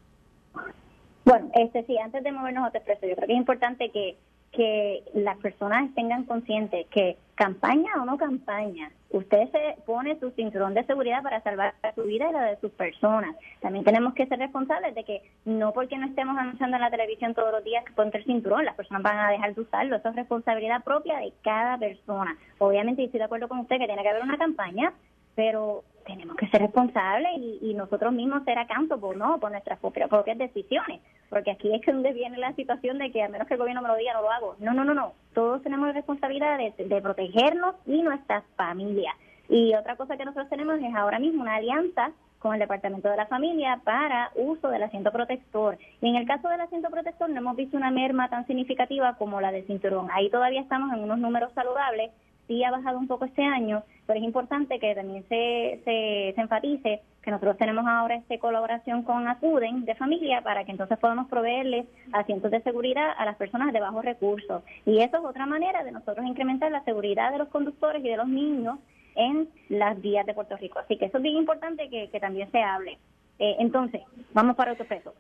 [1.25, 4.17] Bueno, este sí, antes de movernos a autoexpreso, yo creo que es importante que
[4.55, 10.75] que las personas tengan consciente que campaña o no campaña, usted se pone su cinturón
[10.75, 13.37] de seguridad para salvar su vida y la de sus personas.
[13.61, 17.35] También tenemos que ser responsables de que no porque no estemos anunciando en la televisión
[17.35, 19.97] todos los días que ponte el cinturón, las personas van a dejar de usarlo.
[19.97, 22.37] Eso es responsabilidad propia de cada persona.
[22.59, 24.93] Obviamente, estoy de acuerdo con usted que tiene que haber una campaña,
[25.35, 28.59] pero tenemos que ser responsables y, nosotros mismos ser
[29.01, 29.39] por ¿no?
[29.39, 31.01] Por nuestras propias, decisiones.
[31.29, 33.89] Porque aquí es donde viene la situación de que a menos que el gobierno me
[33.89, 34.57] lo diga, no lo hago.
[34.61, 35.13] No, no, no, no.
[35.35, 39.15] Todos tenemos la responsabilidad de protegernos y nuestras familias.
[39.49, 42.13] Y otra cosa que nosotros tenemos es ahora mismo una alianza
[42.45, 45.79] con el Departamento de la Familia para uso del asiento protector.
[46.03, 49.41] Y en el caso del asiento protector no hemos visto una merma tan significativa como
[49.41, 50.09] la del cinturón.
[50.13, 52.11] Ahí todavía estamos en unos números saludables,
[52.47, 57.03] sí ha bajado un poco este año, pero es importante que también se, se, enfatice
[57.23, 61.87] que nosotros tenemos ahora esta colaboración con Acuden de familia para que entonces podamos proveerles
[62.13, 64.63] asientos de seguridad a las personas de bajos recursos.
[64.85, 68.17] Y eso es otra manera de nosotros incrementar la seguridad de los conductores y de
[68.17, 68.79] los niños
[69.15, 70.79] en las vías de Puerto Rico.
[70.81, 72.99] Así que eso es bien importante que, también se hable.
[73.39, 75.15] Eh, entonces, vamos para autoexpreso.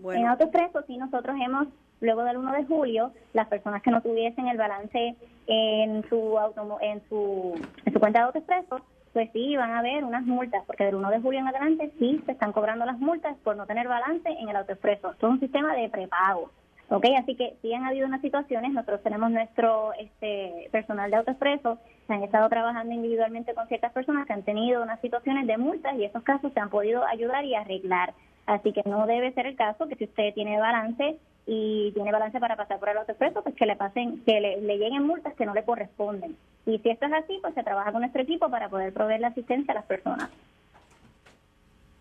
[0.00, 0.20] Bueno.
[0.20, 1.68] En autoexpreso sí nosotros hemos
[2.04, 6.38] luego del 1 de julio, las personas que no tuviesen el balance en su
[6.80, 8.80] en su en su cuenta de autoexpreso,
[9.12, 12.22] pues sí van a haber unas multas, porque del 1 de julio en adelante sí
[12.26, 15.12] se están cobrando las multas por no tener balance en el autoexpreso.
[15.12, 16.50] Esto es un sistema de prepago.
[16.90, 17.06] ¿ok?
[17.18, 22.12] Así que sí han habido unas situaciones, nosotros tenemos nuestro este personal de autoexpreso, se
[22.12, 26.04] han estado trabajando individualmente con ciertas personas que han tenido unas situaciones de multas y
[26.04, 28.14] esos casos se han podido ayudar y arreglar.
[28.46, 32.38] Así que no debe ser el caso que si usted tiene balance y tiene balance
[32.40, 35.54] para pasar por el autoexpreso, pues que le pasen, que le, lleguen multas que no
[35.54, 36.36] le corresponden.
[36.66, 39.28] Y si esto es así, pues se trabaja con nuestro equipo para poder proveer la
[39.28, 40.30] asistencia a las personas.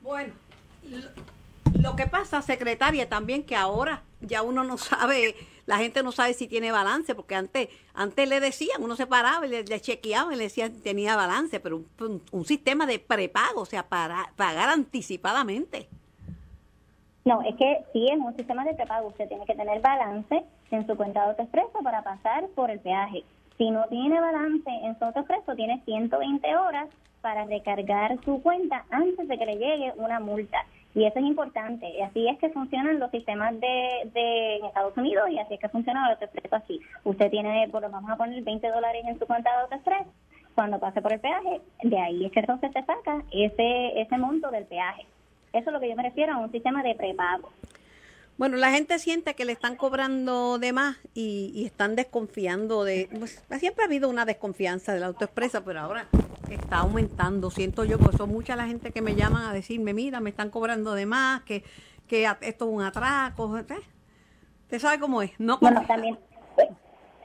[0.02, 0.34] Bueno,
[1.80, 5.36] lo, que pasa, secretaria, también que ahora ya uno no sabe,
[5.66, 9.46] la gente no sabe si tiene balance, porque antes antes le decían, uno se paraba
[9.46, 13.62] y le, chequeaba y le decían si tenía balance, pero un, un, sistema de prepago,
[13.62, 15.90] o sea, para pagar anticipadamente.
[17.26, 19.08] No, es que sí es un sistema de prepago.
[19.08, 23.24] Usted tiene que tener balance en su cuenta de autoexpreso para pasar por el peaje.
[23.58, 26.90] Si no tiene balance en su autoexpreso, tiene 120 horas
[27.22, 30.66] para recargar su cuenta antes de que le llegue una multa.
[30.96, 31.90] Y eso es importante.
[31.90, 35.60] Y así es que funcionan los sistemas de, de en Estados Unidos y así es
[35.60, 36.82] que funciona el autoexpreso aquí.
[37.06, 40.12] Usted tiene, bueno, vamos a poner 20 dólares en su cuenta de autoexpreso.
[40.56, 44.52] Cuando pase por el peaje, de ahí es que entonces se saca ese, ese monto
[44.52, 45.06] del peaje.
[45.54, 47.52] Eso es lo que yo me refiero a un sistema de prepago.
[48.38, 53.08] Bueno, la gente siente que le están cobrando de más y, están desconfiando de...
[53.18, 56.08] Pues, siempre ha habido una desconfianza de la autoexpresa, pero ahora
[56.50, 57.52] está aumentando.
[57.52, 60.50] Siento yo, pues son mucha la gente que me llaman a decirme, mira, me están
[60.50, 61.64] cobrando de más, que,
[62.08, 63.46] que esto es un atraco.
[63.46, 65.32] ¿Usted sabe cómo es?
[65.40, 66.18] No bueno, también...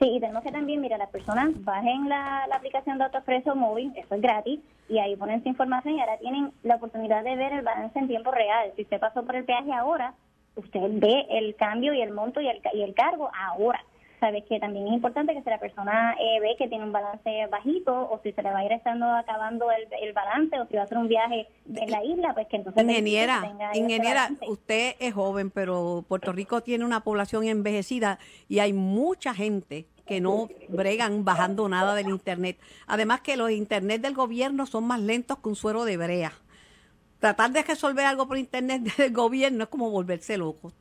[0.01, 3.93] Sí, y tenemos que también, mira, las personas bajen la, la aplicación de AutoExpreso móvil,
[3.97, 7.53] eso es gratis, y ahí ponen su información y ahora tienen la oportunidad de ver
[7.53, 8.73] el balance en tiempo real.
[8.77, 10.15] Si usted pasó por el peaje ahora,
[10.55, 13.83] usted ve el cambio y el monto y el, y el cargo ahora.
[14.21, 17.47] Sabes que también es importante que si la persona eh, ve que tiene un balance
[17.51, 20.75] bajito o si se le va a ir estando acabando el, el balance o si
[20.75, 22.83] va a hacer un viaje en la isla, pues que entonces...
[22.83, 23.43] Ingeniera,
[23.75, 29.87] ingeniera, usted es joven, pero Puerto Rico tiene una población envejecida y hay mucha gente
[30.09, 32.59] que no bregan bajando nada del Internet.
[32.87, 36.33] Además que los Internet del gobierno son más lentos que un suero de brea.
[37.21, 40.73] tratar de resolver algo por internet del gobierno es como volverse loco.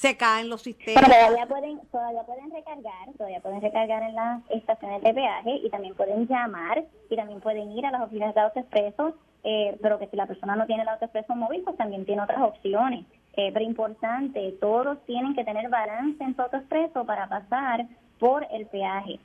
[0.00, 1.04] Se caen los sistemas.
[1.04, 5.68] Pero todavía pueden, todavía pueden recargar, todavía pueden recargar en las estaciones de peaje y
[5.68, 10.06] también pueden llamar y también pueden ir a las oficinas de AutoExpreso, eh, pero que
[10.06, 13.04] si la persona no tiene el AutoExpreso móvil, pues también tiene otras opciones.
[13.36, 17.84] Eh, pero importante, todos tienen que tener balance en su AutoExpreso para pasar
[18.18, 19.20] por el peaje.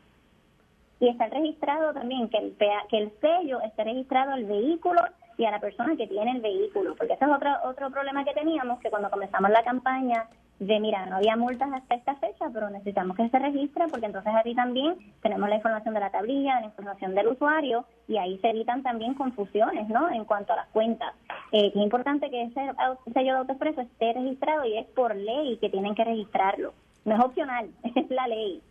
[1.00, 5.04] Y estar registrado también, que el, pea, que el sello esté registrado al vehículo
[5.38, 8.34] y a la persona que tiene el vehículo, porque ese es otro, otro problema que
[8.34, 10.28] teníamos, que cuando comenzamos la campaña
[10.60, 14.32] de, mira, no había multas hasta esta fecha, pero necesitamos que se registre porque entonces
[14.34, 18.50] ahí también tenemos la información de la tablilla, la información del usuario y ahí se
[18.50, 20.10] evitan también confusiones, ¿no?
[20.10, 21.14] En cuanto a las cuentas.
[21.52, 22.72] Eh, es importante que ese
[23.14, 26.74] sello de autoexpreso esté registrado y es por ley que tienen que registrarlo.
[27.04, 28.62] No es opcional, es la ley.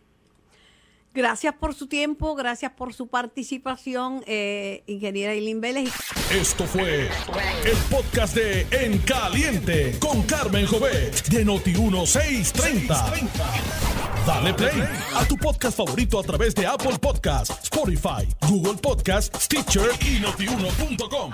[1.15, 5.93] Gracias por su tiempo, gracias por su participación, eh, ingeniera Eileen Vélez.
[6.29, 13.29] Esto fue el podcast de En Caliente con Carmen Jovet de Noti1630.
[14.27, 14.83] Dale play
[15.15, 21.31] a tu podcast favorito a través de Apple Podcasts, Spotify, Google Podcasts, Stitcher y notiuno.com.